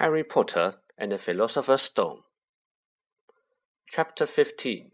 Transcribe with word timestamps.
Harry 0.00 0.24
Potter 0.24 0.76
and 0.96 1.12
the 1.12 1.18
Philosopher's 1.18 1.82
Stone. 1.82 2.22
Chapter 3.86 4.26
15 4.26 4.92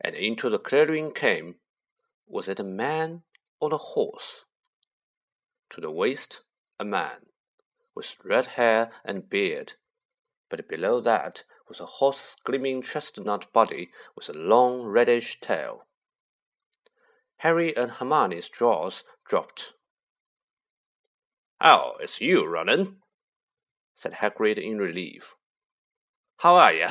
And 0.00 0.14
into 0.14 0.48
the 0.48 0.60
clearing 0.60 1.10
came, 1.10 1.56
was 2.28 2.48
it 2.48 2.60
a 2.60 2.62
man 2.62 3.24
or 3.58 3.74
a 3.74 3.76
horse? 3.76 4.44
To 5.70 5.80
the 5.80 5.90
waist, 5.90 6.42
a 6.78 6.84
man, 6.84 7.26
with 7.92 8.14
red 8.22 8.46
hair 8.46 8.92
and 9.04 9.28
beard, 9.28 9.72
but 10.48 10.68
below 10.68 11.00
that 11.00 11.42
was 11.68 11.80
a 11.80 11.86
horse 11.86 12.36
gleaming 12.44 12.82
chestnut 12.82 13.52
body 13.52 13.90
with 14.14 14.28
a 14.28 14.32
long 14.32 14.82
reddish 14.84 15.40
tail. 15.40 15.88
Harry 17.38 17.76
and 17.76 17.90
Hermione's 17.90 18.48
jaws 18.48 19.02
dropped. 19.24 19.72
Oh, 21.64 21.92
it's 22.00 22.20
you, 22.20 22.44
Ronan, 22.44 22.96
said 23.94 24.14
Hagrid 24.14 24.58
in 24.58 24.78
relief. 24.78 25.36
How 26.38 26.56
are 26.56 26.72
you? 26.72 26.88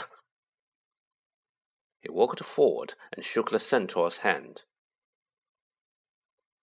He 2.00 2.10
walked 2.10 2.42
forward 2.42 2.94
and 3.14 3.26
shook 3.26 3.52
the 3.52 3.60
centaur's 3.60 4.20
hand. 4.20 4.62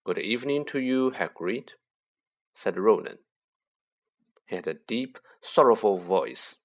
Good 0.07 0.17
evening 0.17 0.65
to 0.67 0.81
you, 0.81 1.11
Hagrid, 1.11 1.73
said 2.55 2.79
Ronan. 2.79 3.19
He 4.47 4.57
had 4.57 4.67
a 4.67 4.79
deep, 4.87 5.19
sorrowful 5.43 5.99
voice. 5.99 6.57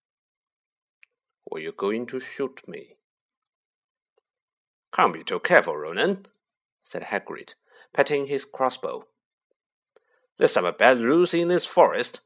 Were 1.52 1.60
you 1.60 1.74
going 1.74 2.06
to 2.06 2.22
shoot 2.22 2.62
me? 2.70 2.96
Can't 4.96 5.14
be 5.14 5.26
too 5.26 5.42
careful, 5.42 5.76
Ronan, 5.76 6.26
said 6.84 7.04
Hagrid, 7.04 7.56
patting 7.94 8.28
his 8.28 8.46
crossbow. 8.46 9.08
Have 10.40 10.66
a 10.66 10.74
bad 10.74 11.00
ruse 11.00 11.34
in 11.34 11.48
this 11.48 11.66
forest. 11.66 12.20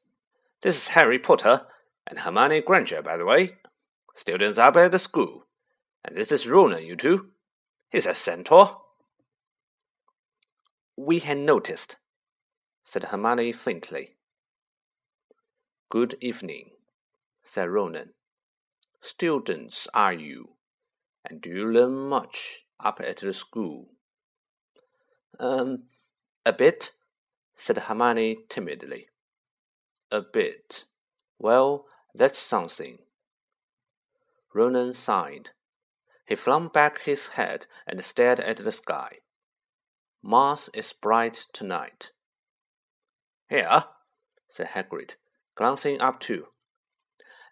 This 0.63 0.75
is 0.77 0.88
Harry 0.89 1.19
Potter 1.19 1.61
and 2.08 2.19
Hermione 2.19 2.61
Granger, 2.61 3.02
by 3.02 3.17
the 3.17 3.25
way. 3.25 3.58
Students 4.16 4.58
up 4.58 4.75
at 4.75 4.91
the 4.91 5.00
school. 5.00 5.45
And 6.03 6.16
this 6.16 6.31
is 6.31 6.47
Ronan, 6.47 6.83
you 6.83 6.95
two. 6.95 7.28
He's 7.91 8.05
a 8.05 8.16
centaur. 8.16 8.81
We 10.95 11.19
had 11.19 11.38
noticed, 11.38 11.97
said 12.83 13.03
Hermione 13.03 13.53
faintly. 13.53 14.16
Good 15.89 16.17
evening, 16.19 16.72
said 17.44 17.69
Ronan. 17.69 18.09
Students 19.02 19.88
are 19.94 20.13
you, 20.13 20.50
and 21.23 21.39
do 21.39 21.50
you 21.50 21.72
learn 21.72 21.94
much 22.09 22.63
up 22.83 23.00
at 23.00 23.17
the 23.17 23.33
school? 23.33 23.89
Um, 25.39 25.83
a 26.45 26.52
bit, 26.52 26.91
said 27.58 27.77
Hermione 27.77 28.38
timidly. 28.47 29.09
A 30.11 30.22
bit. 30.22 30.86
Well, 31.39 31.86
that's 32.13 32.39
something. 32.39 33.00
Ronan 34.53 34.94
sighed. 34.94 35.50
He 36.25 36.35
flung 36.35 36.69
back 36.69 37.02
his 37.02 37.28
head 37.28 37.66
and 37.85 38.03
stared 38.03 38.39
at 38.39 38.58
the 38.58 38.72
sky. 38.72 39.19
Mars 40.22 40.69
is 40.73 40.94
bright 40.94 41.45
tonight. 41.53 42.11
Here, 43.50 43.85
said 44.50 44.67
Hagrid, 44.67 45.16
glancing 45.55 46.02
up 46.02 46.19
too. 46.19 46.47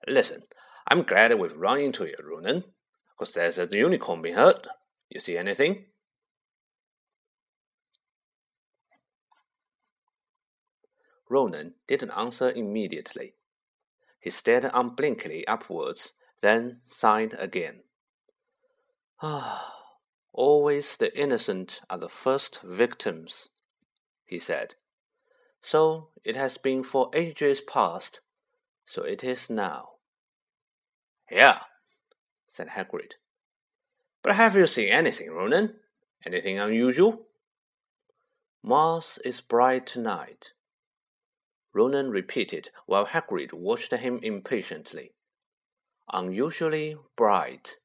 Listen, 0.08 0.44
I'm 0.88 1.04
glad 1.04 1.34
we've 1.34 1.56
run 1.56 1.80
into 1.80 2.06
you, 2.06 2.16
Ronan, 2.24 2.64
because 3.18 3.34
there's 3.34 3.58
a 3.58 3.68
unicorn 3.72 4.22
being 4.22 4.36
hurt. 4.36 4.68
You 5.10 5.20
see 5.20 5.38
anything? 5.38 5.86
Ronan 11.30 11.76
didn't 11.88 12.12
answer 12.12 12.52
immediately. 12.52 13.36
He 14.20 14.30
stared 14.30 14.70
unblinkingly 14.74 15.48
upwards, 15.48 16.14
then 16.42 16.82
sighed 16.88 17.34
again. 17.38 17.84
Ah, 19.22 19.74
always 20.34 20.98
the 20.98 21.18
innocent 21.18 21.82
are 21.90 21.98
the 21.98 22.10
first 22.10 22.62
victims, 22.62 23.50
he 24.26 24.40
said. 24.40 24.76
So 25.62 26.10
it 26.24 26.36
has 26.36 26.58
been 26.58 26.84
for 26.84 27.10
ages 27.14 27.62
past, 27.62 28.22
so 28.86 29.04
it 29.04 29.24
is 29.24 29.50
now. 29.50 29.94
Yeah, 31.32 31.62
said 32.50 32.70
Hagrid. 32.70 33.14
But 34.22 34.36
have 34.36 34.56
you 34.56 34.68
seen 34.68 34.90
anything, 34.90 35.32
Ronan? 35.32 35.80
Anything 36.26 36.60
unusual? 36.60 37.28
Mars 38.64 39.20
is 39.24 39.42
bright 39.42 39.86
tonight, 39.86 40.54
Ronan 41.76 42.10
repeated 42.10 42.70
while 42.86 43.06
Hagrid 43.06 43.52
watched 43.52 43.92
him 43.92 44.18
impatiently. 44.24 45.12
Unusually 46.10 46.96
bright. 47.18 47.76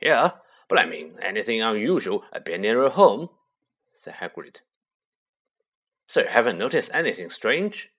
Yeah, 0.00 0.32
but 0.66 0.80
I 0.80 0.84
mean 0.84 1.16
anything 1.22 1.62
unusual 1.62 2.24
a 2.32 2.40
bit 2.40 2.60
nearer 2.60 2.90
home, 2.90 3.28
said 3.96 4.14
Hagrid. 4.14 4.62
So 6.08 6.22
you 6.22 6.26
haven't 6.26 6.58
noticed 6.58 6.90
anything 6.92 7.30
strange? 7.30 7.92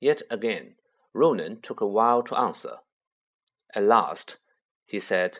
Yet 0.00 0.22
again, 0.28 0.74
Ronan 1.12 1.60
took 1.60 1.80
a 1.80 1.86
while 1.86 2.24
to 2.24 2.36
answer. 2.36 2.78
At 3.72 3.84
last, 3.84 4.38
he 4.84 4.98
said, 4.98 5.38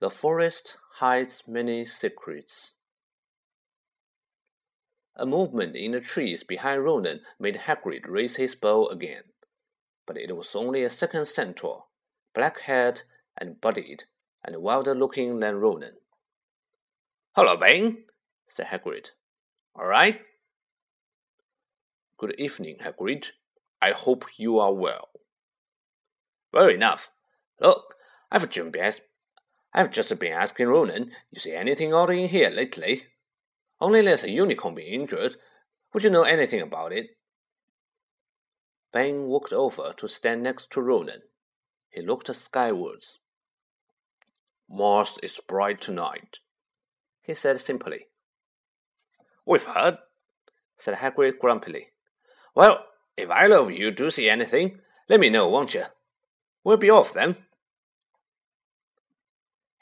The 0.00 0.10
forest 0.10 0.76
hides 0.96 1.44
many 1.46 1.86
secrets. 1.86 2.73
A 5.16 5.24
movement 5.24 5.76
in 5.76 5.92
the 5.92 6.00
trees 6.00 6.42
behind 6.42 6.82
Ronan 6.82 7.24
made 7.38 7.54
Hagrid 7.54 8.08
raise 8.08 8.34
his 8.34 8.56
bow 8.56 8.88
again, 8.88 9.22
but 10.06 10.16
it 10.16 10.34
was 10.34 10.56
only 10.56 10.82
a 10.82 10.90
second 10.90 11.26
centaur, 11.26 11.86
black-haired 12.34 13.02
and 13.38 13.60
bodied, 13.60 14.04
and 14.42 14.56
wilder 14.56 14.92
looking 14.92 15.38
than 15.38 15.60
Ronan. 15.60 16.00
"Hello, 17.36 17.56
Bane," 17.56 18.06
said 18.48 18.66
Hagrid. 18.66 19.10
"All 19.76 19.86
right?" 19.86 20.20
"Good 22.16 22.34
evening, 22.40 22.78
Hagrid. 22.78 23.30
I 23.80 23.92
hope 23.92 24.24
you 24.36 24.58
are 24.58 24.74
well." 24.74 25.10
"Well 26.52 26.68
enough. 26.68 27.10
Look, 27.60 27.96
I've 28.32 28.50
I've 29.72 29.90
just 29.92 30.18
been 30.18 30.32
asking 30.32 30.66
Ronan, 30.66 31.14
you 31.30 31.40
see 31.40 31.54
anything 31.54 31.94
odd 31.94 32.10
in 32.10 32.28
here 32.28 32.50
lately? 32.50 33.06
Only 33.84 34.00
there's 34.00 34.24
a 34.24 34.30
unicorn 34.30 34.76
being 34.76 35.02
injured. 35.02 35.36
Would 35.92 36.04
you 36.04 36.10
know 36.10 36.22
anything 36.22 36.62
about 36.62 36.90
it? 36.94 37.18
Bane 38.94 39.26
walked 39.26 39.52
over 39.52 39.92
to 39.98 40.08
stand 40.08 40.42
next 40.42 40.70
to 40.70 40.80
Ronan. 40.80 41.20
He 41.90 42.00
looked 42.00 42.34
skywards. 42.34 43.18
Mars 44.70 45.18
is 45.22 45.38
bright 45.46 45.82
tonight, 45.82 46.38
he 47.20 47.34
said 47.34 47.60
simply. 47.60 48.06
We've 49.44 49.66
heard, 49.66 49.98
said 50.78 50.94
Hagrid 50.94 51.38
grumpily. 51.38 51.88
Well, 52.54 52.86
if 53.18 53.28
either 53.28 53.56
of 53.56 53.70
you 53.70 53.90
do 53.90 54.08
see 54.08 54.30
anything, 54.30 54.78
let 55.10 55.20
me 55.20 55.28
know, 55.28 55.46
won't 55.46 55.74
you? 55.74 55.84
We'll 56.64 56.78
be 56.78 56.88
off 56.88 57.12
then. 57.12 57.36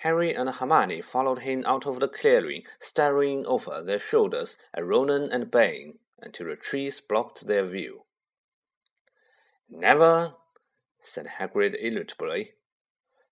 Harry 0.02 0.34
and 0.34 0.50
Hermione 0.50 1.00
followed 1.00 1.42
him 1.42 1.62
out 1.64 1.86
of 1.86 2.00
the 2.00 2.08
clearing, 2.08 2.64
staring 2.80 3.46
over 3.46 3.84
their 3.84 4.00
shoulders 4.00 4.56
at 4.74 4.84
Ronan 4.84 5.30
and 5.30 5.48
Bane 5.48 6.00
until 6.18 6.49
the 6.49 6.56
trees 6.56 7.00
blocked 7.00 7.46
their 7.46 7.64
view. 7.64 8.02
Never, 9.69 10.34
said 11.04 11.26
Hagrid 11.38 11.76
irritably. 11.81 12.54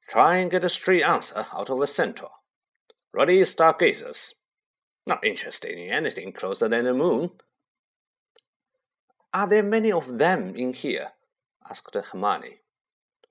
Try 0.09 0.37
and 0.37 0.49
get 0.49 0.63
a 0.63 0.69
straight 0.69 1.03
answer 1.03 1.49
out 1.53 1.71
of 1.71 1.81
a 1.81 1.89
centaur. 1.89 2.31
Ruddy 3.13 3.43
stargazers. 3.43 4.35
Not 5.05 5.25
interested 5.25 5.77
in 5.77 5.91
anything 5.91 6.33
closer 6.33 6.69
than 6.69 6.85
the 6.85 6.95
moon. 6.95 7.31
Are 9.35 9.49
there 9.49 9.65
many 9.65 9.91
of 9.91 10.19
them 10.19 10.55
in 10.55 10.73
here? 10.73 11.11
asked 11.69 11.95
Hermione. 11.95 12.61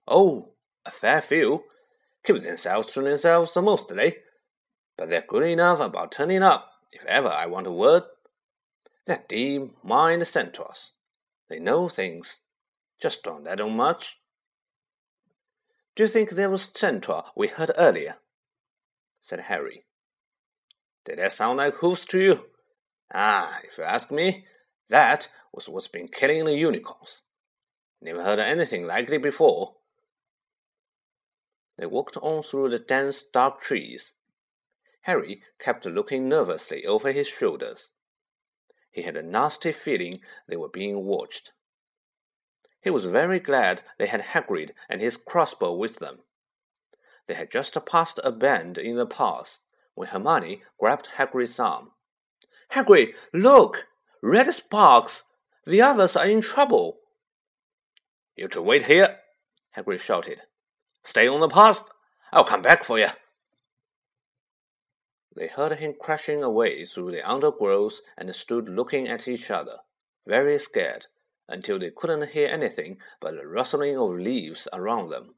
Oh, 0.06 0.56
a 0.86 0.92
fair 0.92 1.22
few 1.22 1.64
keep 2.34 2.44
themselves 2.44 2.94
to 2.94 3.02
themselves 3.02 3.56
mostly, 3.56 4.18
but 4.98 5.10
they're 5.10 5.26
good 5.28 5.44
enough 5.44 5.80
about 5.80 6.12
turning 6.12 6.44
up 6.44 6.70
if 6.92 7.04
ever 7.06 7.30
I 7.30 7.48
want 7.48 7.68
a 7.68 7.72
word. 7.72 8.04
They're 9.06 9.24
deep 9.28 9.84
mind 9.84 10.28
centaurs. 10.28 10.92
They 11.50 11.60
know 11.60 11.90
things, 11.90 12.40
just 13.02 13.24
don't 13.24 13.46
let 13.46 13.62
on 13.62 13.76
much. 13.76 14.18
Do 15.96 16.04
you 16.04 16.08
think 16.10 16.30
there 16.30 16.50
was 16.50 16.70
centaur 16.74 17.26
we 17.36 17.48
heard 17.48 17.72
earlier? 17.78 18.16
said 19.22 19.42
Harry. 19.42 19.86
Did 21.06 21.18
that 21.18 21.34
sound 21.34 21.58
like 21.58 21.76
hoofs 21.76 22.06
to 22.06 22.20
you? 22.20 22.40
Ah, 23.12 23.60
if 23.64 23.78
you 23.78 23.84
ask 23.84 24.12
me, 24.12 24.46
that 24.90 25.28
was 25.52 25.68
what's 25.68 25.88
been 25.88 26.08
killing 26.08 26.46
the 26.46 26.54
unicorns. 26.54 27.24
Never 28.02 28.24
heard 28.24 28.40
anything 28.40 28.86
like 28.86 29.10
it 29.10 29.24
before. 29.24 29.74
They 31.80 31.86
walked 31.86 32.18
on 32.18 32.44
through 32.44 32.72
the 32.72 32.80
dense, 32.80 33.24
dark 33.24 33.62
trees. 33.62 34.14
Harry 35.04 35.44
kept 35.60 35.86
looking 35.86 36.28
nervously 36.28 36.86
over 36.86 37.14
his 37.14 37.30
shoulders. 37.30 37.88
he 38.92 39.04
had 39.04 39.16
a 39.16 39.24
nasty 39.24 39.72
feeling 39.72 40.22
they 40.46 40.58
were 40.58 40.68
being 40.68 41.06
watched. 41.06 41.54
He 42.82 42.90
was 42.90 43.06
very 43.06 43.40
glad 43.40 43.84
they 43.98 44.08
had 44.08 44.20
Hagrid 44.20 44.74
and 44.90 45.00
his 45.00 45.16
crossbow 45.16 45.74
with 45.74 46.00
them. 46.00 46.20
They 47.28 47.36
had 47.36 47.50
just 47.50 47.78
passed 47.86 48.20
a 48.26 48.32
bend 48.34 48.78
in 48.78 48.98
the 48.98 49.06
path 49.06 49.62
when 49.96 50.10
Hermione 50.10 50.64
grabbed 50.78 51.08
Hagrid's 51.16 51.62
arm. 51.62 51.94
Hagrid, 52.74 53.16
look! 53.32 53.88
Red 54.22 54.54
sparks! 54.54 55.24
The 55.66 55.82
others 55.82 56.18
are 56.18 56.28
in 56.28 56.42
trouble! 56.42 57.00
You 58.36 58.50
two 58.50 58.62
wait 58.62 58.84
here, 58.88 59.20
Hagrid 59.78 60.02
shouted. 60.02 60.42
Stay 61.04 61.28
on 61.28 61.40
the 61.40 61.50
path. 61.50 61.84
I'll 62.32 62.44
come 62.44 62.62
back 62.62 62.84
for 62.84 63.00
you. 63.00 63.08
They 65.36 65.48
heard 65.48 65.80
him 65.80 65.94
crashing 66.00 66.44
away 66.44 66.86
through 66.86 67.12
the 67.12 67.28
undergrowth 67.28 68.02
and 68.18 68.34
stood 68.36 68.68
looking 68.68 69.08
at 69.08 69.28
each 69.28 69.50
other, 69.50 69.78
very 70.28 70.60
scared, 70.60 71.08
until 71.48 71.80
they 71.80 71.92
couldn't 71.92 72.32
hear 72.32 72.50
anything 72.50 72.98
but 73.22 73.36
the 73.36 73.48
rustling 73.48 73.98
of 73.98 74.12
leaves 74.12 74.68
around 74.74 75.10
them. 75.10 75.36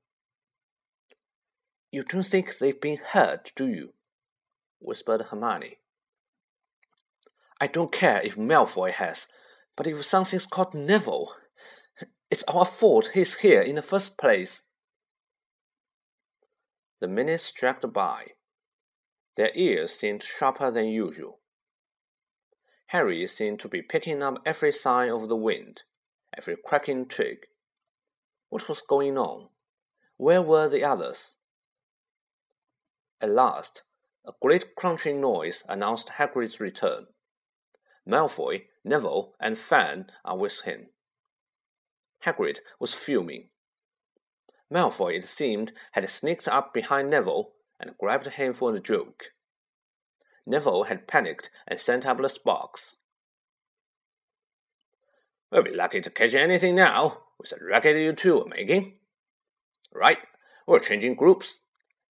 You 1.92 2.04
don't 2.04 2.26
think 2.26 2.58
they've 2.58 2.80
been 2.80 2.98
hurt, 2.98 3.52
do 3.56 3.68
you? 3.68 3.94
whispered 4.80 5.24
Hermione. 5.30 5.78
I 7.60 7.68
don't 7.68 7.92
care 7.92 8.22
if 8.22 8.36
Malfoy 8.36 8.94
has, 8.94 9.28
but 9.76 9.86
if 9.86 10.04
something's 10.04 10.46
caught 10.48 10.74
Neville, 10.74 11.36
it's 12.32 12.44
our 12.48 12.66
fault 12.66 13.12
he's 13.14 13.36
here 13.36 13.62
in 13.62 13.76
the 13.76 13.82
first 13.82 14.18
place. 14.18 14.64
The 17.02 17.08
minutes 17.08 17.52
dragged 17.52 17.92
by. 17.92 18.36
Their 19.36 19.52
ears 19.56 19.92
seemed 19.92 20.22
sharper 20.22 20.70
than 20.70 20.86
usual. 20.86 21.40
Harry 22.88 23.26
seemed 23.26 23.60
to 23.62 23.68
be 23.68 23.82
picking 23.82 24.22
up 24.22 24.40
every 24.46 24.72
sign 24.72 25.10
of 25.10 25.28
the 25.28 25.36
wind, 25.36 25.82
every 26.38 26.56
cracking 26.64 27.08
twig. 27.08 27.48
What 28.50 28.70
was 28.70 28.84
going 28.84 29.18
on? 29.18 29.50
Where 30.18 30.44
were 30.44 30.70
the 30.70 30.84
others? 30.84 31.32
At 33.20 33.32
last, 33.32 33.82
a 34.24 34.34
great 34.40 34.76
crunching 34.76 35.20
noise 35.20 35.64
announced 35.68 36.10
Hagrid's 36.20 36.60
return. 36.60 37.08
Malfoy, 38.08 38.68
Neville, 38.84 39.34
and 39.40 39.58
Fang 39.58 40.06
are 40.24 40.38
with 40.38 40.62
him. 40.62 40.90
Hagrid 42.26 42.60
was 42.80 42.94
fuming. 42.94 43.50
Malfoy, 44.72 45.18
it 45.18 45.28
seemed, 45.28 45.74
had 45.92 46.10
sneaked 46.10 46.48
up 46.48 46.74
behind 46.74 47.10
Neville 47.10 47.52
and 47.80 47.98
grabbed 47.98 48.28
him 48.28 48.54
for 48.54 48.74
a 48.74 48.80
joke. 48.80 49.26
Neville 50.46 50.84
had 50.84 51.08
panicked 51.08 51.50
and 51.68 51.80
sent 51.80 52.06
up 52.06 52.22
the 52.22 52.30
sparks. 52.30 52.96
We'll 55.52 55.64
be 55.64 55.76
lucky 55.76 56.00
to 56.00 56.10
catch 56.10 56.34
anything 56.34 56.76
now 56.76 57.18
with 57.38 57.50
the 57.50 57.58
racket 57.62 57.98
you 57.98 58.14
two 58.14 58.42
are 58.42 58.48
making. 58.48 58.94
Right, 59.94 60.20
we're 60.66 60.80
changing 60.80 61.16
groups. 61.16 61.60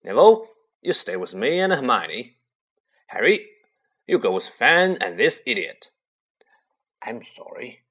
Neville, 0.04 0.48
you 0.82 0.94
stay 0.94 1.16
with 1.16 1.34
me 1.34 1.60
and 1.60 1.74
Hermione. 1.74 2.38
Harry, 3.08 3.48
you 4.06 4.20
go 4.20 4.34
with 4.34 4.48
Fang 4.48 4.98
and 5.02 5.18
this 5.18 5.42
idiot. 5.48 5.90
I'm 7.02 7.24
sorry, 7.36 7.82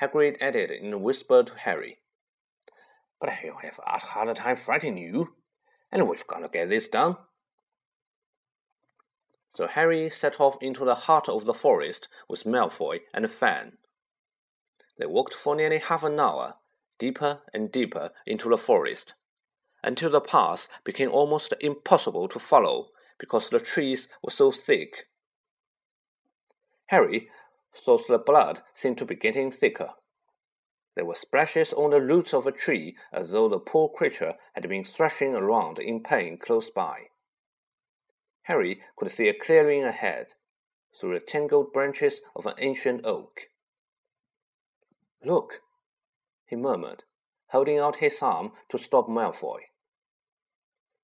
Hagrid 0.00 0.36
added 0.42 0.70
in 0.70 0.92
a 0.92 0.98
whisper 0.98 1.42
to 1.42 1.54
Harry. 1.54 2.01
But 3.22 3.30
I'll 3.30 3.56
have 3.62 3.78
a 3.86 3.98
harder 4.00 4.34
time 4.34 4.56
fighting 4.56 4.96
you, 4.96 5.36
and 5.92 6.08
we've 6.08 6.26
got 6.26 6.40
to 6.40 6.48
get 6.48 6.68
this 6.68 6.88
done. 6.88 7.18
So 9.54 9.68
Harry 9.68 10.10
set 10.10 10.40
off 10.40 10.56
into 10.60 10.84
the 10.84 10.96
heart 10.96 11.28
of 11.28 11.44
the 11.44 11.54
forest 11.54 12.08
with 12.28 12.42
Malfoy 12.42 13.02
and 13.14 13.30
Fang. 13.30 13.74
They 14.98 15.06
walked 15.06 15.34
for 15.34 15.54
nearly 15.54 15.78
half 15.78 16.02
an 16.02 16.18
hour, 16.18 16.54
deeper 16.98 17.42
and 17.54 17.70
deeper 17.70 18.10
into 18.26 18.48
the 18.48 18.58
forest, 18.58 19.14
until 19.84 20.10
the 20.10 20.20
path 20.20 20.66
became 20.82 21.12
almost 21.12 21.54
impossible 21.60 22.26
to 22.26 22.40
follow 22.40 22.88
because 23.20 23.50
the 23.50 23.60
trees 23.60 24.08
were 24.24 24.32
so 24.32 24.50
thick. 24.50 25.06
Harry 26.86 27.28
thought 27.72 28.08
the 28.08 28.18
blood 28.18 28.62
seemed 28.74 28.98
to 28.98 29.04
be 29.04 29.14
getting 29.14 29.52
thicker. 29.52 29.90
There 30.94 31.06
were 31.06 31.14
splashes 31.14 31.72
on 31.72 31.90
the 31.90 32.02
roots 32.02 32.34
of 32.34 32.46
a 32.46 32.52
tree 32.52 32.96
as 33.12 33.30
though 33.30 33.48
the 33.48 33.58
poor 33.58 33.88
creature 33.88 34.36
had 34.54 34.68
been 34.68 34.84
thrashing 34.84 35.34
around 35.34 35.78
in 35.78 36.02
pain 36.02 36.36
close 36.36 36.68
by. 36.68 37.08
Harry 38.42 38.82
could 38.96 39.10
see 39.10 39.28
a 39.28 39.38
clearing 39.38 39.84
ahead, 39.84 40.34
through 40.98 41.14
the 41.14 41.20
tangled 41.20 41.72
branches 41.72 42.20
of 42.36 42.44
an 42.44 42.54
ancient 42.58 43.06
oak. 43.06 43.48
Look, 45.24 45.62
he 46.44 46.56
murmured, 46.56 47.04
holding 47.48 47.78
out 47.78 47.96
his 47.96 48.20
arm 48.20 48.52
to 48.68 48.76
stop 48.76 49.08
Malfoy. 49.08 49.60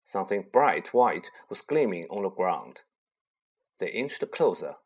Something 0.05 0.43
bright 0.43 0.93
white 0.93 1.31
was 1.49 1.62
gleaming 1.62 2.06
on 2.11 2.25
the 2.25 2.31
ground. 2.31 2.82
They 3.79 3.90
inched 3.90 4.25
closer. 4.32 4.76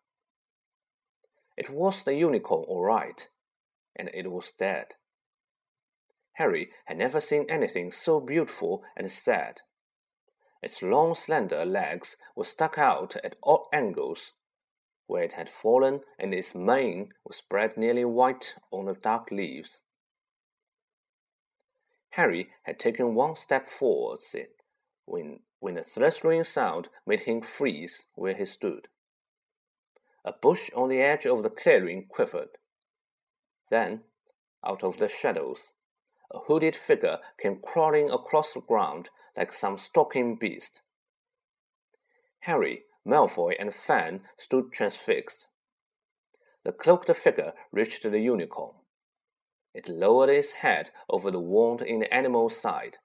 It 1.56 1.70
was 1.70 2.04
the 2.04 2.14
unicorn, 2.14 2.64
all 2.68 2.82
right, 2.82 3.28
and 3.96 4.10
it 4.14 4.30
was 4.30 4.52
dead. 4.52 4.94
Harry 6.34 6.70
had 6.86 6.96
never 6.96 7.20
seen 7.20 7.44
anything 7.48 7.92
so 7.92 8.18
beautiful 8.18 8.82
and 8.96 9.10
sad. 9.12 9.60
Its 10.62 10.80
long, 10.80 11.14
slender 11.14 11.64
legs 11.64 12.16
were 12.34 12.44
stuck 12.44 12.78
out 12.78 13.16
at 13.16 13.36
odd 13.42 13.66
angles, 13.72 14.32
where 15.06 15.22
it 15.22 15.34
had 15.34 15.50
fallen, 15.50 16.00
and 16.18 16.32
its 16.32 16.54
mane 16.54 17.12
was 17.24 17.36
spread 17.36 17.76
nearly 17.76 18.04
white 18.04 18.54
on 18.70 18.86
the 18.86 18.94
dark 18.94 19.30
leaves. 19.30 19.80
Harry 22.10 22.50
had 22.62 22.78
taken 22.78 23.14
one 23.14 23.34
step 23.34 23.68
towards 23.70 24.34
it 24.34 24.62
when, 25.04 25.40
when 25.60 25.76
a 25.76 25.82
thundering 25.82 26.44
sound 26.44 26.88
made 27.06 27.20
him 27.20 27.42
freeze 27.42 28.06
where 28.14 28.34
he 28.34 28.44
stood. 28.44 28.88
A 30.24 30.32
bush 30.32 30.70
on 30.74 30.88
the 30.88 31.00
edge 31.00 31.26
of 31.26 31.42
the 31.42 31.50
clearing 31.50 32.06
quivered. 32.06 32.56
Then, 33.72 34.04
out 34.62 34.84
of 34.84 34.98
the 34.98 35.08
shadows, 35.08 35.72
a 36.30 36.40
hooded 36.40 36.76
figure 36.76 37.20
came 37.38 37.62
crawling 37.62 38.10
across 38.10 38.52
the 38.52 38.60
ground 38.60 39.08
like 39.34 39.54
some 39.54 39.78
stalking 39.78 40.36
beast. 40.36 40.82
Harry, 42.40 42.84
Malfoy, 43.06 43.56
and 43.58 43.74
Fang 43.74 44.26
stood 44.36 44.74
transfixed. 44.74 45.46
The 46.64 46.72
cloaked 46.72 47.16
figure 47.16 47.54
reached 47.70 48.02
the 48.02 48.18
unicorn. 48.18 48.74
It 49.72 49.88
lowered 49.88 50.28
its 50.28 50.52
head 50.52 50.90
over 51.08 51.30
the 51.30 51.40
wound 51.40 51.80
in 51.80 52.00
the 52.00 52.12
animal's 52.12 52.60
side 52.60 52.98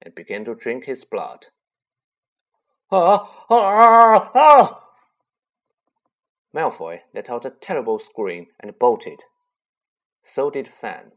and 0.00 0.14
began 0.14 0.46
to 0.46 0.54
drink 0.54 0.86
his 0.86 1.04
blood. 1.04 1.48
Ah! 2.90 3.44
Ah! 3.50 4.30
Ah! 4.34 4.82
Malfoy 6.54 7.02
let 7.12 7.28
out 7.28 7.44
a 7.44 7.50
terrible 7.50 7.98
scream 7.98 8.46
and 8.58 8.78
bolted. 8.78 9.22
So 10.32 10.50
did 10.50 10.68
Fang. 10.68 11.12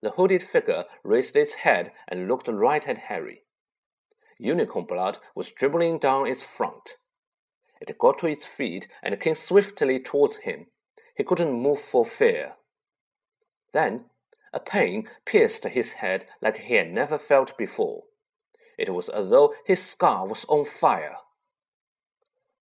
The 0.00 0.10
hooded 0.10 0.42
figure 0.42 0.84
raised 1.02 1.36
its 1.36 1.54
head 1.54 1.92
and 2.06 2.28
looked 2.28 2.48
right 2.48 2.86
at 2.86 2.98
Harry. 2.98 3.42
Unicorn 4.38 4.84
blood 4.84 5.18
was 5.34 5.50
dribbling 5.50 5.98
down 5.98 6.26
its 6.26 6.42
front. 6.42 6.96
It 7.80 7.98
got 7.98 8.18
to 8.18 8.26
its 8.26 8.46
feet 8.46 8.88
and 9.02 9.20
came 9.20 9.34
swiftly 9.34 9.98
towards 9.98 10.38
him. 10.38 10.66
He 11.16 11.24
couldn't 11.24 11.52
move 11.52 11.80
for 11.80 12.04
fear. 12.04 12.56
Then 13.72 14.10
a 14.52 14.60
pain 14.60 15.08
pierced 15.24 15.64
his 15.64 15.94
head 15.94 16.26
like 16.40 16.58
he 16.58 16.74
had 16.74 16.92
never 16.92 17.18
felt 17.18 17.58
before. 17.58 18.04
It 18.78 18.94
was 18.94 19.08
as 19.08 19.30
though 19.30 19.54
his 19.64 19.82
skull 19.82 20.28
was 20.28 20.44
on 20.48 20.64
fire. 20.66 21.16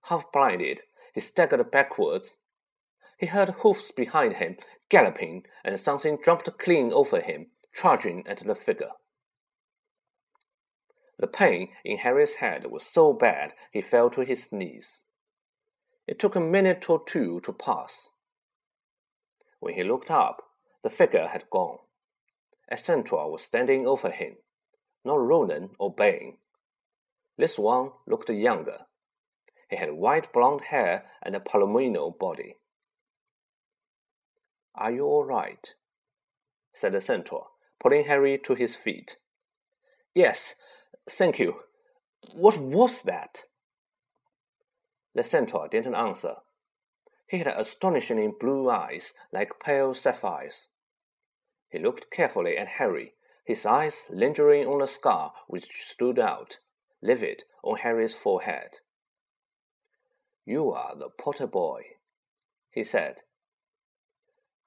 Half 0.03 0.31
blinded, 0.31 0.81
he 1.13 1.21
staggered 1.21 1.71
backwards. 1.71 2.35
He 3.17 3.27
heard 3.27 3.49
hoofs 3.49 3.91
behind 3.91 4.33
him, 4.33 4.57
galloping, 4.89 5.45
and 5.63 5.79
something 5.79 6.19
jumped 6.23 6.57
clean 6.57 6.91
over 6.91 7.21
him, 7.21 7.51
charging 7.73 8.27
at 8.27 8.39
the 8.39 8.55
figure. 8.55 8.91
The 11.17 11.27
pain 11.27 11.69
in 11.85 11.99
Harry's 11.99 12.35
head 12.35 12.69
was 12.69 12.85
so 12.85 13.13
bad 13.13 13.53
he 13.71 13.81
fell 13.81 14.09
to 14.09 14.21
his 14.21 14.51
knees. 14.51 14.99
It 16.07 16.19
took 16.19 16.35
a 16.35 16.41
minute 16.41 16.89
or 16.89 17.03
two 17.05 17.39
to 17.41 17.53
pass. 17.53 18.09
When 19.59 19.75
he 19.75 19.83
looked 19.83 20.11
up, 20.11 20.43
the 20.83 20.89
figure 20.89 21.27
had 21.27 21.49
gone. 21.49 21.79
A 22.69 22.75
centaur 22.75 23.31
was 23.31 23.43
standing 23.43 23.87
over 23.87 24.09
him, 24.09 24.35
not 25.05 25.21
Ronan 25.21 25.69
or 25.79 25.93
Bane. 25.93 26.37
This 27.37 27.57
one 27.57 27.91
looked 28.05 28.29
younger. 28.29 28.85
He 29.69 29.77
had 29.77 29.93
white 29.93 30.33
blond 30.33 30.61
hair 30.65 31.09
and 31.23 31.35
a 31.35 31.39
palomino 31.39 32.17
body. 32.17 32.57
Are 34.75 34.91
you 34.91 35.05
all 35.05 35.23
right? 35.23 35.73
said 36.73 36.91
the 36.91 37.01
centaur, 37.01 37.47
pulling 37.79 38.05
Harry 38.05 38.37
to 38.39 38.55
his 38.55 38.75
feet. 38.75 39.17
Yes, 40.13 40.55
thank 41.09 41.39
you. 41.39 41.61
What 42.33 42.57
was 42.57 43.01
that? 43.03 43.43
The 45.13 45.23
centaur 45.23 45.69
didn't 45.69 45.95
answer. 45.95 46.35
He 47.27 47.37
had 47.37 47.47
astonishingly 47.47 48.27
blue 48.27 48.69
eyes, 48.69 49.13
like 49.31 49.59
pale 49.59 49.93
sapphires. 49.93 50.67
He 51.69 51.79
looked 51.79 52.11
carefully 52.11 52.57
at 52.57 52.67
Harry, 52.67 53.13
his 53.45 53.65
eyes 53.65 54.05
lingering 54.09 54.67
on 54.67 54.81
a 54.81 54.87
scar 54.87 55.33
which 55.47 55.87
stood 55.87 56.19
out, 56.19 56.57
livid, 57.01 57.43
on 57.63 57.77
Harry's 57.77 58.13
forehead. 58.13 58.79
You 60.45 60.71
are 60.71 60.95
the 60.95 61.09
Potter 61.09 61.47
boy, 61.47 61.97
he 62.69 62.83
said. 62.83 63.21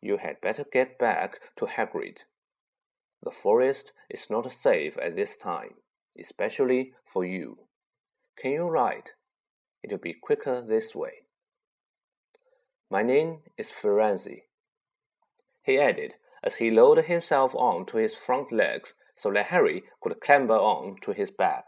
You 0.01 0.19
had 0.19 0.41
better 0.41 0.65
get 0.65 0.99
back 0.99 1.41
to 1.57 1.67
Hagrid. 1.67 2.19
The 3.23 3.31
forest 3.31 3.93
is 4.09 4.31
not 4.31 4.53
safe 4.53 4.97
at 4.99 5.17
this 5.17 5.37
time, 5.37 5.75
especially 6.19 6.95
for 7.13 7.25
you. 7.25 7.59
Can 8.41 8.53
you 8.53 8.65
ride? 8.65 9.11
It'll 9.83 9.99
be 9.99 10.15
quicker 10.15 10.63
this 10.63 10.95
way. 10.95 11.25
My 12.91 13.03
name 13.03 13.43
is 13.57 13.71
Firenze, 13.71 14.45
he 15.69 15.79
added 15.79 16.15
as 16.43 16.55
he 16.55 16.71
lowered 16.71 17.05
himself 17.05 17.55
on 17.55 17.85
to 17.85 17.99
his 17.99 18.15
front 18.15 18.51
legs 18.51 18.95
so 19.19 19.31
that 19.33 19.47
Harry 19.47 19.85
could 20.01 20.19
clamber 20.19 20.57
on 20.57 20.97
to 21.03 21.13
his 21.13 21.31
back. 21.31 21.67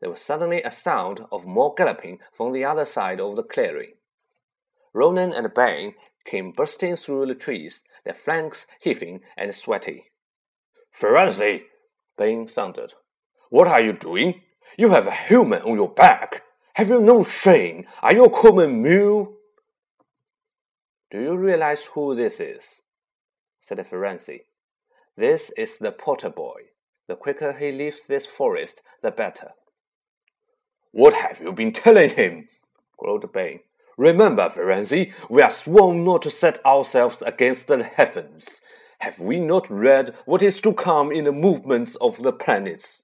There 0.00 0.10
was 0.10 0.20
suddenly 0.20 0.62
a 0.62 0.70
sound 0.70 1.20
of 1.32 1.46
more 1.46 1.72
galloping 1.74 2.18
from 2.36 2.52
the 2.52 2.64
other 2.64 2.84
side 2.84 3.22
of 3.22 3.36
the 3.36 3.42
clearing. 3.42 3.92
Ronan 4.96 5.34
and 5.34 5.52
Bane 5.52 5.94
came 6.24 6.52
bursting 6.52 6.96
through 6.96 7.26
the 7.26 7.34
trees, 7.34 7.82
their 8.04 8.14
flanks 8.14 8.66
heaving 8.80 9.20
and 9.36 9.54
sweaty. 9.54 10.06
Firenze! 10.98 11.64
Bane 12.16 12.48
thundered. 12.48 12.94
What 13.50 13.68
are 13.68 13.82
you 13.82 13.92
doing? 13.92 14.40
You 14.78 14.88
have 14.90 15.06
a 15.06 15.14
human 15.14 15.60
on 15.60 15.74
your 15.74 15.90
back. 15.90 16.44
Have 16.72 16.88
you 16.88 16.98
no 17.00 17.22
shame? 17.22 17.84
Are 18.00 18.14
you 18.14 18.24
a 18.24 18.30
common 18.30 18.80
mule? 18.80 19.36
Do 21.10 21.20
you 21.20 21.36
realize 21.36 21.84
who 21.84 22.14
this 22.14 22.40
is? 22.40 22.66
said 23.60 23.78
Firenze. 23.86 24.44
This 25.14 25.50
is 25.58 25.76
the 25.76 25.92
Potter 25.92 26.30
boy. 26.30 26.62
The 27.06 27.16
quicker 27.16 27.52
he 27.52 27.70
leaves 27.70 28.06
this 28.06 28.24
forest, 28.24 28.80
the 29.02 29.10
better. 29.10 29.50
What 30.92 31.12
have 31.12 31.42
you 31.42 31.52
been 31.52 31.72
telling 31.72 32.08
him? 32.08 32.48
growled 32.96 33.30
Bane. 33.30 33.60
Remember, 33.96 34.50
Firenze, 34.50 35.12
we 35.30 35.42
are 35.42 35.50
sworn 35.50 36.04
not 36.04 36.22
to 36.22 36.30
set 36.30 36.64
ourselves 36.66 37.22
against 37.22 37.68
the 37.68 37.82
heavens. 37.82 38.60
Have 38.98 39.18
we 39.18 39.40
not 39.40 39.70
read 39.70 40.14
what 40.26 40.42
is 40.42 40.60
to 40.60 40.72
come 40.72 41.10
in 41.12 41.24
the 41.24 41.32
movements 41.32 41.96
of 41.96 42.22
the 42.22 42.32
planets? 42.32 43.02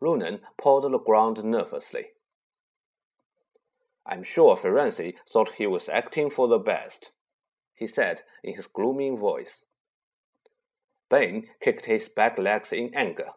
Ronan 0.00 0.40
pawed 0.60 0.90
the 0.90 0.98
ground 0.98 1.42
nervously. 1.44 2.06
I'm 4.06 4.24
sure 4.24 4.56
Firenze 4.56 5.14
thought 5.28 5.52
he 5.56 5.66
was 5.66 5.88
acting 5.88 6.30
for 6.30 6.48
the 6.48 6.58
best, 6.58 7.10
he 7.74 7.86
said 7.86 8.22
in 8.42 8.54
his 8.54 8.66
gloomy 8.66 9.10
voice. 9.10 9.64
Bane 11.10 11.48
kicked 11.60 11.86
his 11.86 12.08
back 12.08 12.38
legs 12.38 12.72
in 12.72 12.92
anger. 12.94 13.30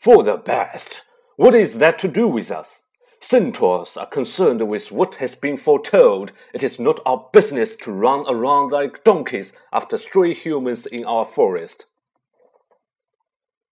For 0.00 0.22
the 0.22 0.36
best? 0.36 1.02
What 1.36 1.54
is 1.54 1.78
that 1.78 1.98
to 2.00 2.08
do 2.08 2.26
with 2.26 2.50
us? 2.50 2.82
Centaurs 3.20 3.96
are 3.96 4.06
concerned 4.06 4.62
with 4.68 4.92
what 4.92 5.16
has 5.16 5.34
been 5.34 5.56
foretold. 5.56 6.32
It 6.54 6.62
is 6.62 6.78
not 6.78 7.00
our 7.04 7.28
business 7.32 7.74
to 7.76 7.92
run 7.92 8.24
around 8.28 8.70
like 8.70 9.02
donkeys 9.02 9.52
after 9.72 9.98
stray 9.98 10.34
humans 10.34 10.86
in 10.86 11.04
our 11.04 11.24
forest. 11.24 11.86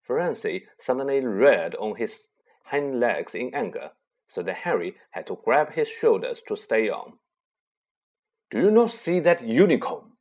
Firenze 0.07 0.65
suddenly 0.79 1.25
reared 1.25 1.75
on 1.75 1.95
his 1.95 2.27
hind 2.65 2.99
legs 2.99 3.35
in 3.35 3.53
anger, 3.55 3.91
so 4.27 4.43
that 4.43 4.55
Harry 4.57 4.95
had 5.11 5.27
to 5.27 5.39
grab 5.43 5.71
his 5.71 5.87
shoulders 5.87 6.41
to 6.47 6.57
stay 6.57 6.89
on. 6.89 7.13
Do 8.51 8.59
you 8.59 8.71
not 8.71 8.91
see 8.91 9.19
that 9.21 9.41
unicorn? 9.45 10.11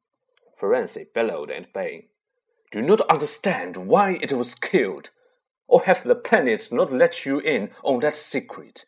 Firenze 0.61 1.13
bellowed 1.15 1.51
at 1.51 1.73
Bane. 1.73 2.09
Do 2.71 2.79
you 2.79 2.87
not 2.87 3.01
understand 3.11 3.77
why 3.77 4.19
it 4.21 4.33
was 4.33 4.55
killed? 4.55 5.11
Or 5.67 5.83
have 5.83 6.05
the 6.05 6.15
planets 6.15 6.71
not 6.71 6.93
let 6.93 7.27
you 7.27 7.41
in 7.41 7.71
on 7.83 8.01
that 8.01 8.15
secret? 8.15 8.87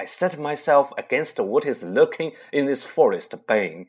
I 0.00 0.04
set 0.04 0.38
myself 0.38 0.92
against 0.96 1.40
what 1.40 1.66
is 1.66 1.82
lurking 1.82 2.32
in 2.52 2.66
this 2.66 2.86
forest, 2.86 3.34
Bane. 3.48 3.88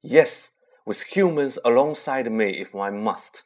Yes, 0.00 0.52
with 0.86 1.02
humans 1.02 1.58
alongside 1.62 2.32
me 2.32 2.62
if 2.62 2.74
I 2.74 2.88
must. 2.88 3.42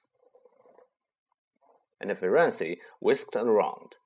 And 2.00 2.12
Firenze 2.12 2.78
whisked 3.00 3.35
around, 3.35 3.97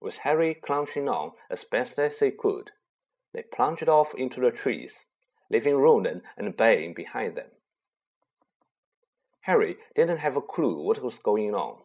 with 0.00 0.16
Harry 0.18 0.54
crouching 0.54 1.10
on 1.10 1.32
as 1.50 1.64
best 1.64 1.98
as 1.98 2.18
he 2.20 2.30
could. 2.30 2.70
They 3.34 3.42
plunged 3.42 3.88
off 3.88 4.14
into 4.14 4.40
the 4.40 4.50
trees, 4.50 5.04
leaving 5.50 5.76
Ronan 5.76 6.22
and 6.38 6.56
Bane 6.56 6.94
behind 6.94 7.36
them. 7.36 7.50
Harry 9.42 9.76
didn't 9.94 10.18
have 10.18 10.36
a 10.36 10.42
clue 10.42 10.82
what 10.82 11.02
was 11.02 11.18
going 11.18 11.54
on. 11.54 11.82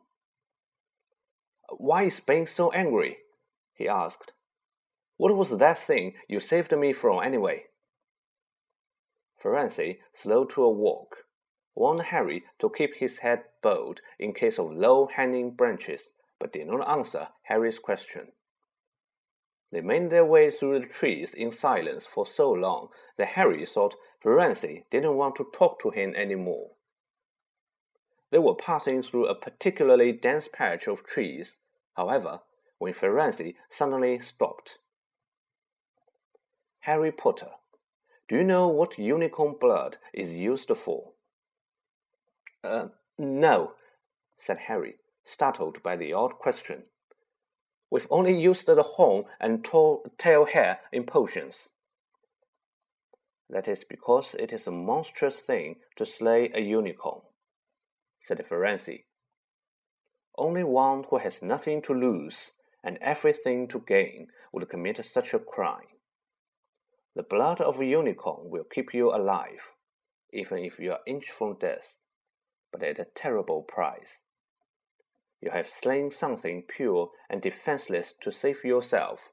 Why 1.69 2.03
is 2.03 2.21
Bane 2.21 2.47
so 2.47 2.71
angry? 2.71 3.17
he 3.73 3.89
asked. 3.89 4.31
What 5.17 5.35
was 5.35 5.51
that 5.57 5.77
thing 5.77 6.15
you 6.27 6.39
saved 6.39 6.75
me 6.75 6.93
from 6.93 7.23
anyway? 7.23 7.65
Firenze 9.41 9.99
slowed 10.13 10.49
to 10.51 10.63
a 10.63 10.71
walk, 10.71 11.25
warned 11.75 12.01
Harry 12.01 12.45
to 12.59 12.69
keep 12.69 12.95
his 12.95 13.19
head 13.19 13.43
bowed 13.61 14.01
in 14.17 14.33
case 14.33 14.57
of 14.57 14.71
low-hanging 14.71 15.51
branches, 15.51 16.09
but 16.39 16.53
did 16.53 16.67
not 16.67 16.87
answer 16.87 17.27
Harry's 17.43 17.79
question. 17.79 18.31
They 19.71 19.81
made 19.81 20.09
their 20.09 20.25
way 20.25 20.51
through 20.51 20.79
the 20.79 20.85
trees 20.85 21.33
in 21.33 21.51
silence 21.51 22.05
for 22.05 22.25
so 22.25 22.51
long 22.51 22.89
that 23.17 23.29
Harry 23.29 23.65
thought 23.65 23.95
Firenze 24.23 24.85
didn't 24.91 25.17
want 25.17 25.35
to 25.35 25.49
talk 25.53 25.79
to 25.81 25.89
him 25.89 26.13
any 26.15 26.35
more. 26.35 26.71
They 28.31 28.39
were 28.39 28.55
passing 28.55 29.03
through 29.03 29.27
a 29.27 29.35
particularly 29.35 30.11
dense 30.11 30.47
patch 30.47 30.87
of 30.87 31.03
trees, 31.03 31.59
however, 31.95 32.41
when 32.77 32.93
Firenze 32.93 33.55
suddenly 33.69 34.19
stopped. 34.19 34.77
Harry 36.83 37.13
Potter, 37.13 37.51
do 38.27 38.35
you 38.35 38.43
know 38.43 38.67
what 38.67 38.99
unicorn 38.99 39.55
blood 39.57 39.95
is 40.13 40.31
used 40.31 40.69
for? 40.75 41.13
Uh, 42.61 42.87
no, 43.17 43.71
said 44.37 44.57
Harry, 44.57 44.95
startled 45.23 45.81
by 45.81 45.95
the 45.95 46.11
odd 46.11 46.33
question. 46.39 46.83
We've 47.89 48.07
only 48.09 48.37
used 48.37 48.65
the 48.65 48.83
horn 48.83 49.23
and 49.39 49.63
tail 50.17 50.45
hair 50.45 50.81
in 50.91 51.05
potions. 51.05 51.69
That 53.49 53.69
is 53.69 53.85
because 53.85 54.35
it 54.37 54.51
is 54.51 54.67
a 54.67 54.71
monstrous 54.71 55.39
thing 55.39 55.77
to 55.95 56.05
slay 56.05 56.51
a 56.53 56.59
unicorn, 56.59 57.21
said 58.25 58.45
Firenze. 58.45 59.05
Only 60.37 60.65
one 60.65 61.05
who 61.09 61.19
has 61.19 61.41
nothing 61.41 61.81
to 61.83 61.93
lose 61.93 62.51
and 62.83 62.97
everything 62.97 63.69
to 63.69 63.79
gain 63.79 64.27
would 64.51 64.67
commit 64.67 65.05
such 65.05 65.33
a 65.33 65.39
crime. 65.39 65.92
The 67.15 67.23
blood 67.23 67.61
of 67.61 67.79
a 67.79 67.85
unicorn 67.85 68.49
will 68.49 68.63
keep 68.63 68.93
you 68.93 69.13
alive, 69.13 69.71
even 70.31 70.59
if 70.59 70.79
you 70.79 70.93
are 70.93 71.01
inch 71.05 71.29
from 71.29 71.59
death, 71.59 71.97
but 72.71 72.81
at 72.81 72.97
a 72.97 73.05
terrible 73.05 73.61
price. 73.61 74.23
You 75.39 75.51
have 75.51 75.69
slain 75.69 76.09
something 76.09 76.63
pure 76.63 77.11
and 77.29 77.41
defenseless 77.41 78.13
to 78.21 78.31
save 78.31 78.63
yourself, 78.63 79.31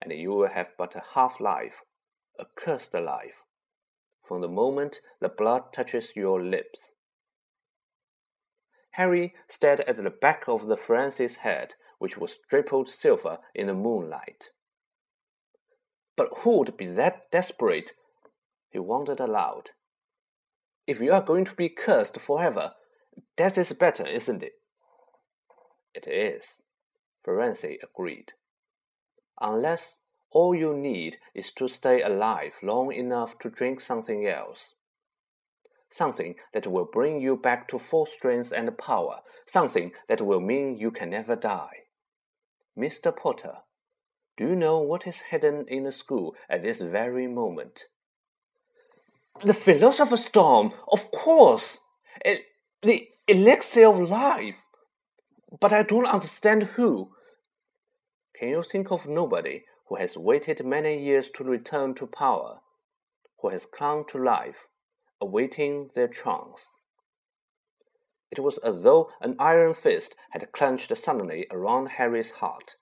and 0.00 0.12
you 0.12 0.30
will 0.30 0.48
have 0.48 0.68
but 0.78 0.96
a 0.96 1.04
half 1.12 1.40
life, 1.40 1.82
a 2.38 2.46
cursed 2.46 2.94
life, 2.94 3.42
from 4.26 4.40
the 4.40 4.48
moment 4.48 5.00
the 5.20 5.28
blood 5.28 5.72
touches 5.74 6.16
your 6.16 6.40
lips. 6.40 6.92
Harry 8.92 9.34
stared 9.46 9.80
at 9.80 9.96
the 9.96 10.08
back 10.08 10.44
of 10.48 10.66
the 10.66 10.76
Firenze's 10.76 11.36
head, 11.36 11.74
which 11.98 12.16
was 12.16 12.38
draped 12.48 12.88
silver 12.88 13.38
in 13.54 13.66
the 13.66 13.74
moonlight. 13.74 14.50
But 16.20 16.40
who 16.40 16.58
would 16.58 16.76
be 16.76 16.84
that 16.84 17.30
desperate? 17.30 17.94
He 18.68 18.78
wondered 18.78 19.20
aloud. 19.20 19.70
If 20.86 21.00
you 21.00 21.14
are 21.14 21.22
going 21.22 21.46
to 21.46 21.54
be 21.54 21.70
cursed 21.70 22.20
forever, 22.20 22.74
death 23.38 23.56
is 23.56 23.72
better, 23.72 24.06
isn't 24.06 24.42
it? 24.42 24.52
It 25.94 26.06
is, 26.06 26.60
Firenze 27.24 27.82
agreed. 27.82 28.34
Unless 29.40 29.94
all 30.30 30.54
you 30.54 30.76
need 30.76 31.16
is 31.34 31.52
to 31.52 31.68
stay 31.68 32.02
alive 32.02 32.52
long 32.62 32.92
enough 32.92 33.38
to 33.38 33.48
drink 33.48 33.80
something 33.80 34.26
else. 34.26 34.74
Something 35.88 36.34
that 36.52 36.66
will 36.66 36.84
bring 36.84 37.22
you 37.22 37.34
back 37.34 37.66
to 37.68 37.78
full 37.78 38.04
strength 38.04 38.52
and 38.52 38.76
power. 38.76 39.20
Something 39.46 39.92
that 40.06 40.20
will 40.20 40.40
mean 40.40 40.76
you 40.76 40.90
can 40.90 41.08
never 41.08 41.34
die. 41.34 41.84
Mr. 42.76 43.10
Potter, 43.16 43.62
do 44.40 44.46
you 44.46 44.56
know 44.56 44.78
what 44.78 45.06
is 45.06 45.20
hidden 45.20 45.66
in 45.68 45.84
the 45.84 45.92
school 45.92 46.34
at 46.48 46.62
this 46.62 46.80
very 46.80 47.26
moment? 47.26 47.84
The 49.44 49.52
Philosopher's 49.52 50.24
Stone, 50.24 50.72
of 50.90 51.10
course. 51.10 51.80
It, 52.24 52.40
the 52.82 53.06
elixir 53.28 53.86
of 53.86 54.08
life. 54.08 54.56
But 55.60 55.74
I 55.74 55.82
don't 55.82 56.06
understand 56.06 56.62
who. 56.62 57.10
Can 58.34 58.48
you 58.48 58.62
think 58.62 58.90
of 58.90 59.06
nobody 59.06 59.64
who 59.90 59.96
has 59.96 60.16
waited 60.16 60.64
many 60.64 60.98
years 60.98 61.28
to 61.34 61.44
return 61.44 61.94
to 61.96 62.06
power, 62.06 62.60
who 63.42 63.50
has 63.50 63.66
clung 63.66 64.04
to 64.08 64.16
life, 64.16 64.68
awaiting 65.20 65.90
their 65.94 66.08
chance. 66.08 66.68
It 68.30 68.38
was 68.38 68.56
as 68.58 68.84
though 68.84 69.10
an 69.20 69.36
iron 69.38 69.74
fist 69.74 70.14
had 70.30 70.52
clenched 70.52 70.96
suddenly 70.96 71.46
around 71.50 71.88
Harry's 71.88 72.30
heart. 72.30 72.76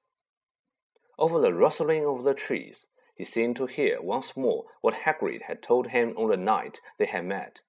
Over 1.19 1.41
the 1.41 1.53
rustling 1.53 2.07
of 2.07 2.23
the 2.23 2.35
trees, 2.35 2.87
he 3.17 3.25
seemed 3.25 3.57
to 3.57 3.67
hear 3.67 4.01
once 4.01 4.37
more 4.37 4.67
what 4.81 4.95
Hagrid 4.95 5.43
had 5.43 5.63
told 5.63 5.89
him 5.89 6.15
on 6.17 6.31
the 6.31 6.37
night 6.37 6.81
they 6.99 7.07
had 7.07 7.25
met. 7.25 7.61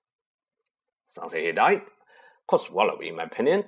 Something 1.10 1.44
he 1.44 1.52
died. 1.52 1.82
Could 2.48 2.62
swallow, 2.62 3.00
in 3.00 3.16
my 3.16 3.24
opinion. 3.24 3.66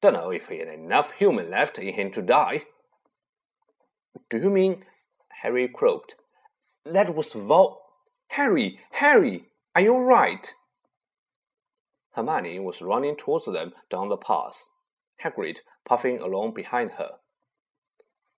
Don't 0.00 0.14
know 0.14 0.30
if 0.30 0.48
he 0.48 0.58
had 0.58 0.68
enough 0.68 1.12
human 1.12 1.50
left 1.50 1.78
in 1.78 1.92
him 1.92 2.10
to 2.12 2.22
die. 2.22 2.64
Do 4.30 4.38
you 4.38 4.48
mean? 4.48 4.84
Harry 5.42 5.68
croaked. 5.68 6.16
That 6.86 7.14
was 7.14 7.32
Vol. 7.32 7.80
Harry, 8.28 8.80
Harry, 8.92 9.44
are 9.74 9.82
you 9.82 9.92
all 9.92 10.04
right? 10.04 10.54
Hermione 12.12 12.60
was 12.60 12.80
running 12.80 13.16
towards 13.16 13.46
them 13.46 13.72
down 13.90 14.08
the 14.08 14.16
path, 14.16 14.64
Hagrid 15.22 15.58
puffing 15.84 16.20
along 16.20 16.54
behind 16.54 16.92
her. 16.92 17.16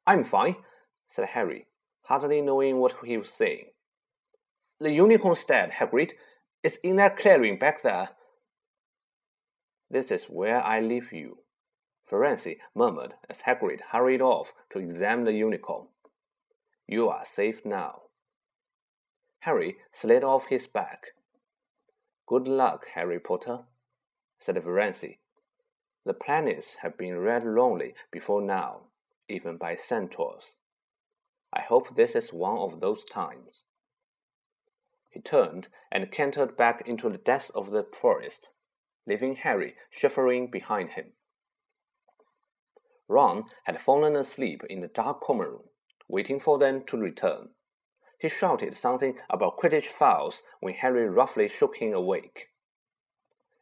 I'm 0.06 0.24
fine, 0.24 0.56
said 1.12 1.26
Harry, 1.26 1.66
hardly 2.02 2.40
knowing 2.40 2.78
what 2.78 2.96
he 3.04 3.16
was 3.16 3.30
saying. 3.30 3.66
The 4.80 4.90
unicorn's 4.90 5.44
dead, 5.44 5.70
Hagrid. 5.70 6.12
It's 6.64 6.76
in 6.82 6.96
that 6.96 7.18
clearing 7.18 7.58
back 7.58 7.82
there. 7.82 8.10
This 9.90 10.10
is 10.10 10.24
where 10.24 10.60
I 10.60 10.80
leave 10.80 11.12
you, 11.12 11.38
Firenze 12.10 12.58
murmured 12.74 13.14
as 13.28 13.42
Hagrid 13.42 13.80
hurried 13.92 14.22
off 14.22 14.52
to 14.70 14.78
examine 14.78 15.26
the 15.26 15.32
unicorn. 15.32 15.86
You 16.88 17.08
are 17.10 17.24
safe 17.24 17.64
now. 17.64 18.02
Harry 19.40 19.76
slid 19.92 20.24
off 20.24 20.46
his 20.46 20.66
back 20.66 21.08
Good 22.26 22.48
luck, 22.48 22.86
Harry 22.94 23.20
Potter, 23.20 23.66
said 24.40 24.56
Firenze. 24.56 25.18
The 26.06 26.14
planets 26.14 26.76
have 26.76 26.96
been 26.96 27.18
read 27.18 27.44
lonely 27.44 27.94
before 28.10 28.40
now, 28.40 28.86
even 29.28 29.58
by 29.58 29.76
centaurs. 29.76 30.56
I 31.52 31.60
hope 31.60 31.94
this 31.94 32.14
is 32.14 32.32
one 32.32 32.56
of 32.56 32.80
those 32.80 33.04
times. 33.04 33.64
He 35.10 35.20
turned 35.20 35.68
and 35.90 36.10
cantered 36.10 36.56
back 36.56 36.88
into 36.88 37.10
the 37.10 37.18
depths 37.18 37.50
of 37.50 37.70
the 37.70 37.84
forest, 37.84 38.48
leaving 39.06 39.36
Harry 39.36 39.76
shivering 39.90 40.50
behind 40.50 40.92
him. 40.92 41.12
Ron 43.08 43.44
had 43.64 43.82
fallen 43.82 44.16
asleep 44.16 44.64
in 44.70 44.80
the 44.80 44.88
dark 44.88 45.20
common 45.20 45.48
room, 45.48 45.68
waiting 46.08 46.40
for 46.40 46.56
them 46.56 46.84
to 46.84 46.96
return. 46.96 47.50
He 48.18 48.28
shouted 48.28 48.74
something 48.74 49.18
about 49.28 49.58
Quidditch 49.58 49.88
fouls 49.88 50.42
when 50.60 50.74
Harry 50.74 51.08
roughly 51.08 51.48
shook 51.48 51.76
him 51.76 51.92
awake. 51.92 52.48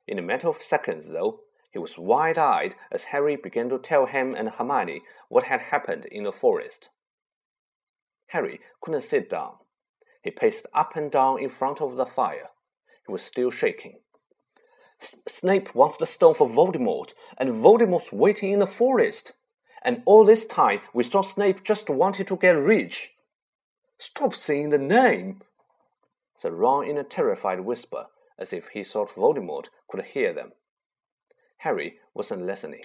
In 0.07 0.19
a 0.19 0.23
matter 0.23 0.49
of 0.49 0.63
seconds, 0.63 1.09
though, 1.09 1.41
he 1.73 1.79
was 1.79 1.99
wide 1.99 2.39
eyed 2.39 2.77
as 2.93 3.05
Harry 3.05 3.37
began 3.37 3.69
to 3.71 3.79
tell 3.79 4.07
him 4.07 4.35
and 4.35 4.51
Hermione 4.51 5.03
what 5.29 5.45
had 5.45 5.61
happened 5.61 6.05
in 6.05 6.25
the 6.25 6.33
forest. 6.33 6.91
Harry 8.31 8.61
couldn't 8.81 9.03
sit 9.03 9.29
down. 9.29 9.55
He 10.23 10.31
paced 10.31 10.67
up 10.73 10.95
and 10.95 11.11
down 11.11 11.41
in 11.41 11.51
front 11.51 11.81
of 11.81 11.97
the 11.97 12.07
fire. 12.07 12.51
He 13.07 13.13
was 13.13 13.23
still 13.23 13.51
shaking. 13.51 13.99
Snape 15.27 15.75
wants 15.75 15.97
the 15.97 16.07
stone 16.07 16.35
for 16.35 16.49
Voldemort, 16.49 17.13
and 17.39 17.51
Voldemort's 17.51 18.13
waiting 18.13 18.53
in 18.53 18.61
the 18.61 18.67
forest. 18.67 19.33
And 19.83 20.03
all 20.05 20.25
this 20.25 20.47
time 20.47 20.81
we 20.93 21.03
thought 21.03 21.27
Snape 21.27 21.65
just 21.65 21.91
wanted 21.91 22.29
to 22.29 22.37
get 22.37 22.51
rich. 22.51 23.15
Stop 23.99 24.35
saying 24.35 24.71
the 24.71 24.79
name, 24.79 25.43
said 26.39 26.53
Ron 26.53 26.87
in 26.87 26.99
a 26.99 27.05
terrified 27.05 27.61
whisper, 27.61 28.07
as 28.39 28.53
if 28.53 28.69
he 28.69 28.85
thought 28.85 29.15
Voldemort 29.17 29.67
could 29.89 30.05
hear 30.05 30.33
them. 30.33 30.53
Harry 31.59 31.99
wasn't 32.15 32.47
listening. 32.47 32.85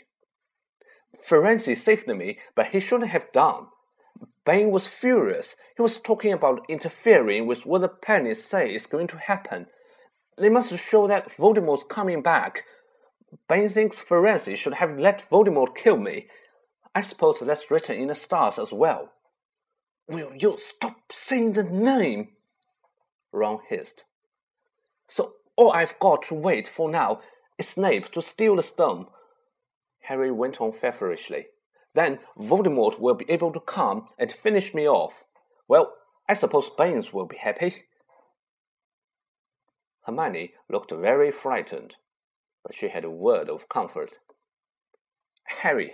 Firenze 1.24 1.78
saved 1.78 2.08
me, 2.08 2.40
but 2.56 2.68
he 2.68 2.80
shouldn't 2.80 3.12
have 3.12 3.32
done. 3.32 3.68
Bane 4.46 4.70
was 4.72 4.88
furious. 4.88 5.56
He 5.76 5.82
was 5.82 5.98
talking 5.98 6.32
about 6.32 6.66
interfering 6.70 7.48
with 7.48 7.66
what 7.66 7.82
the 7.82 7.88
planets 7.88 8.44
say 8.44 8.74
is 8.74 8.86
going 8.86 9.08
to 9.08 9.18
happen. 9.18 9.68
They 10.38 10.50
must 10.50 10.78
show 10.78 11.08
that 11.08 11.32
Voldemort's 11.36 11.86
coming 11.86 12.22
back. 12.22 12.64
Bane 13.48 13.70
thinks 13.70 14.02
Firenze 14.02 14.56
should 14.56 14.76
have 14.76 15.00
let 15.00 15.30
Voldemort 15.30 15.76
kill 15.76 15.98
me. 15.98 16.28
I 16.94 17.02
suppose 17.02 17.40
that's 17.42 17.72
written 17.72 17.98
in 17.98 18.08
the 18.08 18.16
stars 18.16 18.60
as 18.60 18.72
well. 18.72 19.12
Will 20.08 20.32
you 20.38 20.58
stop 20.60 21.12
saying 21.12 21.54
the 21.54 21.64
name? 21.64 22.30
Ron 23.32 23.60
hissed. 23.68 24.04
So 25.08 25.34
all 25.56 25.72
I've 25.72 26.00
got 26.00 26.24
to 26.24 26.36
wait 26.36 26.68
for 26.68 26.90
now 26.90 27.22
is 27.58 27.70
Snape 27.70 28.12
to 28.12 28.22
steal 28.22 28.56
the 28.56 28.64
stone. 28.64 29.08
Harry 30.02 30.32
went 30.32 30.62
on 30.62 30.72
feverishly. 30.72 31.48
Then 31.96 32.20
Voldemort 32.38 33.00
will 33.00 33.16
be 33.16 33.26
able 33.30 33.54
to 33.54 33.60
come 33.62 34.10
and 34.20 34.32
finish 34.32 34.74
me 34.74 34.88
off. 34.88 35.24
Well, 35.70 35.94
I 36.28 36.34
suppose 36.34 36.70
Baines 36.78 37.14
will 37.14 37.26
be 37.26 37.38
happy. 37.38 37.86
Hermione 40.04 40.54
looked 40.70 40.92
very 40.92 41.32
frightened, 41.32 41.96
but 42.64 42.76
she 42.76 42.90
had 42.90 43.06
a 43.06 43.10
word 43.10 43.50
of 43.50 43.70
comfort. 43.70 44.12
Harry, 45.46 45.94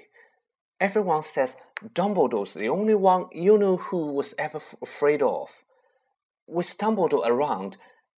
everyone 0.79 1.21
says 1.21 1.55
Dumbledore's 1.93 2.55
the 2.55 2.67
only 2.67 2.95
one 2.95 3.27
you 3.31 3.57
know 3.59 3.77
who 3.77 4.07
was 4.07 4.33
ever 4.39 4.59
afraid 4.81 5.21
of. 5.21 5.49
With 6.47 6.77
Dumbledore 6.79 7.27
around, 7.27 7.77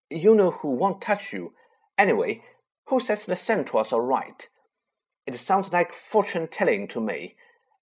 you 0.09 0.33
know 0.35 0.51
who 0.51 0.69
won't 0.69 1.01
touch 1.01 1.33
you. 1.33 1.53
Anyway, 1.97 2.43
who 2.85 3.01
says 3.01 3.25
the 3.25 3.35
centaurs 3.35 3.91
are 3.91 4.01
right? 4.01 4.47
It 5.27 5.35
sounds 5.35 5.73
like 5.73 5.93
fortune 5.93 6.47
telling 6.47 6.87
to 6.89 7.01
me, 7.01 7.35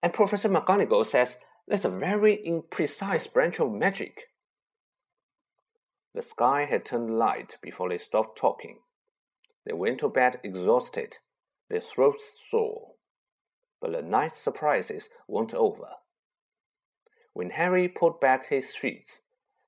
and 0.03 0.13
Professor 0.13 0.49
McGonagall 0.49 1.07
says 1.07 1.39
that's 1.67 1.85
a 1.85 1.91
very 1.91 2.39
imprecise 2.47 3.33
branch 3.33 3.61
of 3.61 3.73
magic. 3.73 4.29
The 6.15 6.23
sky 6.23 6.65
had 6.65 6.85
turned 6.85 7.19
light 7.19 7.57
before 7.63 7.89
they 7.89 7.99
stopped 7.99 8.39
talking. 8.39 8.79
They 9.65 9.73
went 9.73 10.01
to 10.01 10.09
bed 10.09 10.41
exhausted, 10.43 11.19
their 11.69 11.81
throats 11.81 12.35
sore 12.51 12.95
but 13.81 13.93
the 13.93 14.03
night's 14.03 14.41
surprises 14.41 15.09
weren't 15.27 15.55
over. 15.55 15.89
When 17.33 17.51
Harry 17.51 17.89
pulled 17.89 18.21
back 18.21 18.49
his 18.49 18.75
sheets, 18.75 19.21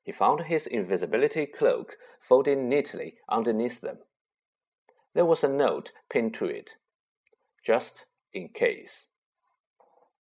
he 0.02 0.12
found 0.12 0.42
his 0.42 0.66
invisibility 0.66 1.46
cloak 1.46 1.96
folded 2.20 2.58
neatly 2.58 3.16
underneath 3.28 3.80
them. 3.80 3.98
There 5.14 5.24
was 5.24 5.42
a 5.42 5.48
note 5.48 5.92
pinned 6.10 6.34
to 6.34 6.46
it, 6.46 6.74
just 7.64 8.06
in 8.32 8.48
case. 8.48 9.08